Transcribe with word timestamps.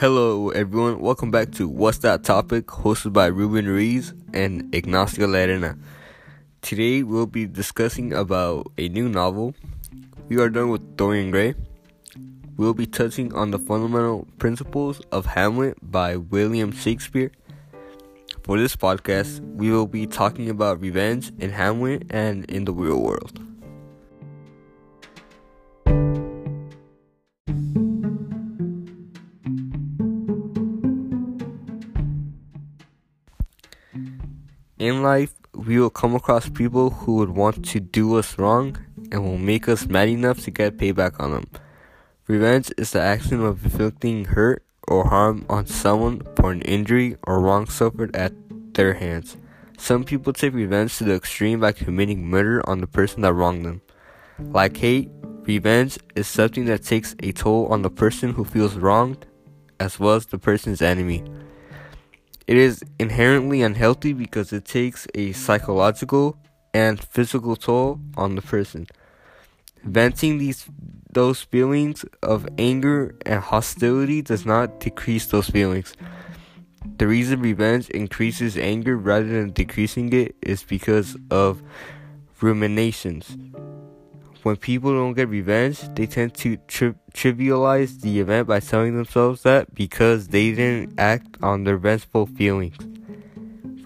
Hello, 0.00 0.50
everyone. 0.50 1.00
Welcome 1.00 1.32
back 1.32 1.50
to 1.54 1.66
What's 1.68 1.98
That 1.98 2.22
Topic, 2.22 2.68
hosted 2.68 3.12
by 3.12 3.26
Ruben 3.26 3.66
Ruiz 3.66 4.14
and 4.32 4.72
Ignacio 4.72 5.26
Lerena. 5.26 5.76
Today, 6.62 7.02
we'll 7.02 7.26
be 7.26 7.46
discussing 7.46 8.12
about 8.12 8.70
a 8.78 8.88
new 8.90 9.08
novel. 9.08 9.56
We 10.28 10.40
are 10.40 10.50
done 10.50 10.68
with 10.68 10.96
Dorian 10.96 11.32
Gray. 11.32 11.56
We'll 12.56 12.74
be 12.74 12.86
touching 12.86 13.34
on 13.34 13.50
the 13.50 13.58
fundamental 13.58 14.28
principles 14.38 15.00
of 15.10 15.26
Hamlet 15.26 15.76
by 15.82 16.14
William 16.14 16.70
Shakespeare. 16.70 17.32
For 18.44 18.56
this 18.56 18.76
podcast, 18.76 19.40
we 19.56 19.72
will 19.72 19.88
be 19.88 20.06
talking 20.06 20.48
about 20.48 20.80
revenge 20.80 21.32
in 21.40 21.50
Hamlet 21.50 22.04
and 22.10 22.44
in 22.44 22.66
the 22.66 22.72
real 22.72 23.02
world. 23.02 23.47
In 34.78 35.02
life, 35.02 35.34
we 35.54 35.80
will 35.80 35.90
come 35.90 36.14
across 36.14 36.48
people 36.48 36.90
who 36.90 37.16
would 37.16 37.30
want 37.30 37.64
to 37.64 37.80
do 37.80 38.16
us 38.16 38.38
wrong 38.38 38.78
and 39.10 39.24
will 39.24 39.36
make 39.36 39.68
us 39.68 39.88
mad 39.88 40.08
enough 40.08 40.38
to 40.44 40.52
get 40.52 40.76
payback 40.76 41.18
on 41.18 41.32
them. 41.32 41.46
Revenge 42.28 42.70
is 42.78 42.92
the 42.92 43.00
action 43.00 43.42
of 43.42 43.64
inflicting 43.64 44.26
hurt 44.26 44.62
or 44.86 45.08
harm 45.08 45.44
on 45.48 45.66
someone 45.66 46.22
for 46.36 46.52
an 46.52 46.62
injury 46.62 47.16
or 47.26 47.40
wrong 47.40 47.66
suffered 47.66 48.14
at 48.14 48.32
their 48.74 48.94
hands. 48.94 49.36
Some 49.78 50.04
people 50.04 50.32
take 50.32 50.54
revenge 50.54 50.96
to 50.98 51.04
the 51.04 51.16
extreme 51.16 51.58
by 51.58 51.72
committing 51.72 52.24
murder 52.24 52.62
on 52.68 52.80
the 52.80 52.86
person 52.86 53.22
that 53.22 53.34
wronged 53.34 53.64
them. 53.64 53.82
Like 54.38 54.76
hate, 54.76 55.10
revenge 55.42 55.98
is 56.14 56.28
something 56.28 56.66
that 56.66 56.84
takes 56.84 57.16
a 57.18 57.32
toll 57.32 57.66
on 57.66 57.82
the 57.82 57.90
person 57.90 58.34
who 58.34 58.44
feels 58.44 58.76
wronged 58.76 59.26
as 59.80 59.98
well 59.98 60.14
as 60.14 60.26
the 60.26 60.38
person's 60.38 60.82
enemy. 60.82 61.24
It 62.48 62.56
is 62.56 62.82
inherently 62.98 63.60
unhealthy 63.60 64.14
because 64.14 64.54
it 64.54 64.64
takes 64.64 65.06
a 65.14 65.32
psychological 65.32 66.38
and 66.72 66.98
physical 66.98 67.56
toll 67.56 68.00
on 68.16 68.36
the 68.36 68.42
person. 68.42 68.86
Venting 69.84 70.38
these 70.38 70.66
those 71.12 71.42
feelings 71.42 72.06
of 72.22 72.48
anger 72.56 73.14
and 73.26 73.40
hostility 73.42 74.22
does 74.22 74.46
not 74.46 74.80
decrease 74.80 75.26
those 75.26 75.50
feelings. 75.50 75.92
The 76.96 77.06
reason 77.06 77.40
revenge 77.40 77.90
increases 77.90 78.56
anger 78.56 78.96
rather 78.96 79.26
than 79.26 79.52
decreasing 79.52 80.10
it 80.14 80.34
is 80.40 80.62
because 80.62 81.18
of 81.30 81.62
ruminations. 82.40 83.36
When 84.48 84.56
people 84.56 84.92
don't 84.92 85.12
get 85.12 85.28
revenge, 85.28 85.78
they 85.94 86.06
tend 86.06 86.32
to 86.36 86.56
tri- 86.68 86.94
trivialize 87.12 88.00
the 88.00 88.18
event 88.18 88.48
by 88.48 88.60
telling 88.60 88.96
themselves 88.96 89.42
that 89.42 89.74
because 89.74 90.28
they 90.28 90.52
didn't 90.52 90.98
act 90.98 91.36
on 91.42 91.64
their 91.64 91.76
vengeful 91.76 92.24
feelings. 92.24 92.78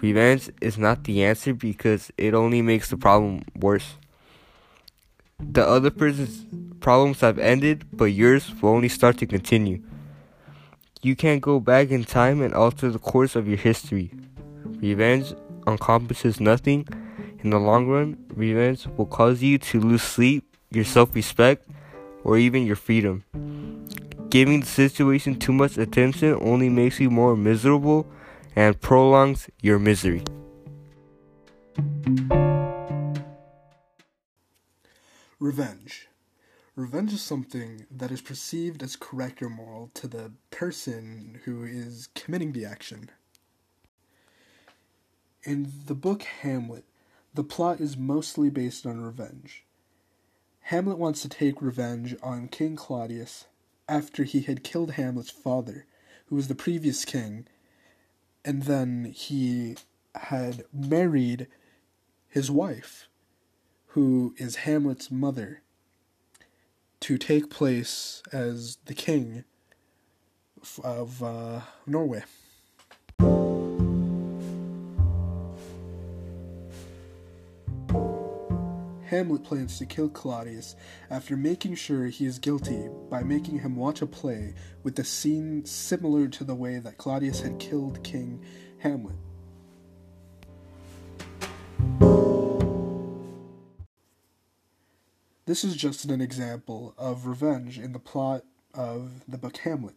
Revenge 0.01 0.51
is 0.61 0.77
not 0.77 1.03
the 1.03 1.25
answer 1.25 1.53
because 1.53 2.13
it 2.17 2.33
only 2.33 2.61
makes 2.61 2.89
the 2.89 2.95
problem 2.95 3.43
worse. 3.59 3.95
The 5.37 5.67
other 5.67 5.91
person's 5.91 6.45
problems 6.79 7.19
have 7.19 7.39
ended, 7.39 7.83
but 7.91 8.05
yours 8.05 8.49
will 8.61 8.69
only 8.69 8.87
start 8.87 9.17
to 9.17 9.25
continue. 9.25 9.83
You 11.01 11.17
can't 11.17 11.41
go 11.41 11.59
back 11.59 11.91
in 11.91 12.05
time 12.05 12.41
and 12.41 12.53
alter 12.53 12.89
the 12.89 12.99
course 12.99 13.35
of 13.35 13.49
your 13.49 13.57
history. 13.57 14.13
Revenge 14.79 15.33
encompasses 15.67 16.39
nothing 16.39 16.87
in 17.43 17.49
the 17.49 17.59
long 17.59 17.87
run, 17.87 18.17
revenge 18.33 18.87
will 18.95 19.05
cause 19.05 19.43
you 19.43 19.57
to 19.57 19.81
lose 19.81 20.01
sleep, 20.01 20.52
your 20.75 20.85
self 20.85 21.15
respect, 21.15 21.67
or 22.23 22.37
even 22.37 22.65
your 22.65 22.75
freedom. 22.75 23.23
Giving 24.29 24.61
the 24.61 24.65
situation 24.65 25.37
too 25.37 25.53
much 25.53 25.77
attention 25.77 26.37
only 26.41 26.69
makes 26.69 26.99
you 26.99 27.09
more 27.09 27.35
miserable 27.35 28.07
and 28.55 28.79
prolongs 28.81 29.49
your 29.61 29.79
misery. 29.79 30.23
Revenge. 35.39 36.07
Revenge 36.75 37.13
is 37.13 37.21
something 37.21 37.85
that 37.91 38.09
is 38.09 38.21
perceived 38.21 38.81
as 38.81 38.95
correct 38.95 39.41
or 39.43 39.49
moral 39.49 39.91
to 39.93 40.07
the 40.07 40.31
person 40.49 41.39
who 41.45 41.63
is 41.63 42.07
committing 42.15 42.53
the 42.53 42.65
action. 42.65 43.11
In 45.43 45.71
the 45.85 45.93
book 45.93 46.23
Hamlet, 46.23 46.85
the 47.33 47.43
plot 47.43 47.79
is 47.79 47.97
mostly 47.97 48.49
based 48.49 48.85
on 48.87 49.01
revenge. 49.01 49.65
Hamlet 50.67 50.97
wants 50.97 51.21
to 51.21 51.29
take 51.29 51.61
revenge 51.61 52.15
on 52.23 52.47
King 52.47 52.77
Claudius 52.77 53.45
after 53.89 54.23
he 54.23 54.41
had 54.41 54.63
killed 54.63 54.91
Hamlet's 54.91 55.29
father, 55.29 55.85
who 56.27 56.35
was 56.35 56.47
the 56.47 56.55
previous 56.55 57.03
king, 57.03 57.45
and 58.45 58.63
then 58.63 59.05
he 59.13 59.75
had 60.15 60.63
married 60.71 61.47
his 62.29 62.49
wife, 62.49 63.07
who 63.87 64.33
is 64.37 64.57
Hamlet's 64.57 65.11
mother, 65.11 65.61
to 67.01 67.17
take 67.17 67.49
place 67.49 68.23
as 68.31 68.77
the 68.85 68.93
king 68.93 69.43
of 70.81 71.21
uh, 71.21 71.61
Norway. 71.85 72.23
Hamlet 79.13 79.43
plans 79.43 79.77
to 79.77 79.85
kill 79.85 80.09
Claudius 80.09 80.75
after 81.11 81.37
making 81.37 81.75
sure 81.75 82.07
he 82.07 82.25
is 82.25 82.39
guilty 82.39 82.89
by 83.11 83.21
making 83.21 83.59
him 83.59 83.75
watch 83.75 84.01
a 84.01 84.07
play 84.07 84.55
with 84.81 84.97
a 84.97 85.03
scene 85.03 85.63
similar 85.65 86.27
to 86.29 86.43
the 86.43 86.55
way 86.55 86.79
that 86.79 86.97
Claudius 86.97 87.39
had 87.41 87.59
killed 87.59 88.03
King 88.03 88.43
Hamlet. 88.79 89.13
This 95.45 95.63
is 95.63 95.75
just 95.75 96.05
an 96.05 96.19
example 96.19 96.95
of 96.97 97.27
revenge 97.27 97.77
in 97.77 97.93
the 97.93 97.99
plot 97.99 98.41
of 98.73 99.25
the 99.27 99.37
book 99.37 99.57
Hamlet, 99.57 99.93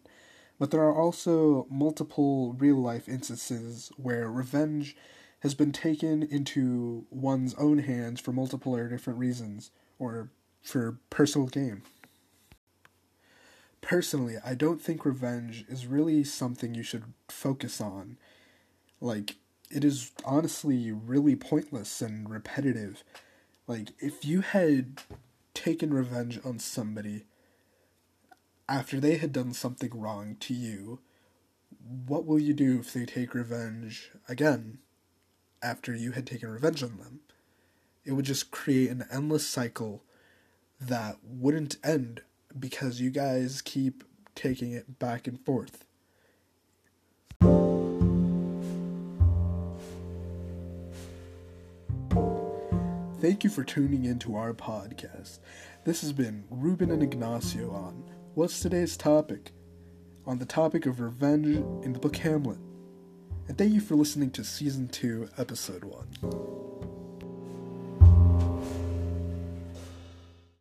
but 0.59 0.71
there 0.71 0.83
are 0.83 0.95
also 0.95 1.67
multiple 1.71 2.53
real 2.59 2.77
life 2.77 3.09
instances 3.09 3.91
where 3.97 4.31
revenge 4.31 4.95
has 5.41 5.55
been 5.55 5.73
taken 5.73 6.23
into 6.23 7.07
one's 7.11 7.55
own 7.55 7.79
hands 7.79 8.21
for 8.21 8.33
multiple 8.33 8.75
or 8.75 8.89
different 8.89 9.19
reasons, 9.19 9.71
or 9.99 10.31
for 10.63 10.99
personal 11.11 11.47
gain. 11.47 11.83
Personally, 13.81 14.37
I 14.45 14.55
don't 14.55 14.81
think 14.81 15.05
revenge 15.05 15.65
is 15.69 15.87
really 15.87 16.25
something 16.25 16.75
you 16.75 16.83
should 16.83 17.05
focus 17.29 17.81
on. 17.81 18.17
Like, 19.01 19.37
it 19.71 19.85
is 19.85 20.13
honestly 20.25 20.91
really 20.91 21.37
pointless 21.37 22.01
and 22.01 22.29
repetitive. 22.29 23.05
Like, 23.67 23.91
if 23.99 24.25
you 24.25 24.41
had 24.41 25.03
taken 25.55 25.93
revenge 25.93 26.41
on 26.45 26.59
somebody 26.59 27.25
after 28.69 28.99
they 28.99 29.17
had 29.17 29.33
done 29.33 29.53
something 29.53 29.91
wrong 29.95 30.37
to 30.41 30.55
you, 30.55 31.01
what 32.07 32.25
will 32.27 32.39
you 32.39 32.53
do 32.53 32.81
if 32.81 32.93
they 32.93 33.05
take 33.05 33.35
revenge 33.35 34.11
again? 34.29 34.79
After 35.63 35.95
you 35.95 36.13
had 36.13 36.27
taken 36.27 36.51
revenge 36.51 36.83
on 36.83 36.99
them. 36.99 37.21
It 38.05 38.13
would 38.13 38.25
just 38.25 38.51
create 38.51 38.91
an 38.91 39.05
endless 39.11 39.47
cycle 39.47 40.05
that 40.81 41.17
wouldn't 41.25 41.77
end 41.83 42.23
because 42.59 43.01
you 43.01 43.11
guys 43.11 43.63
keep 43.63 44.05
taking 44.35 44.73
it 44.73 44.99
back 44.99 45.27
and 45.27 45.45
forth. 45.45 45.85
Thank 53.21 53.43
you 53.43 53.51
for 53.51 53.65
tuning 53.65 54.05
in 54.05 54.19
to 54.21 54.37
our 54.37 54.53
podcast. 54.53 55.39
This 55.85 56.03
has 56.03 56.13
been 56.13 56.45
Ruben 56.51 56.91
and 56.91 57.03
Ignacio 57.03 57.71
on 57.71 58.05
What's 58.35 58.61
Today's 58.61 58.97
Topic? 58.97 59.53
On 60.27 60.39
the 60.39 60.45
topic 60.45 60.87
of 60.87 61.01
revenge 61.01 61.57
in 61.85 61.93
the 61.93 61.99
book 61.99 62.17
Hamlet 62.17 62.59
and 63.49 63.57
thank 63.57 63.73
you 63.73 63.81
for 63.81 63.95
listening 63.95 64.31
to 64.33 64.45
Season 64.45 64.89
2, 64.89 65.31
Episode 65.39 65.85
1. 65.85 66.86